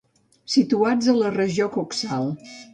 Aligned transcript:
Situats 0.53 1.11
a 1.15 1.15
la 1.19 1.31
regió 1.37 1.71
coxal. 1.79 2.29